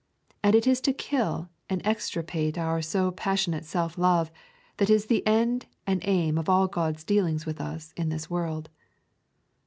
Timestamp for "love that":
3.99-4.89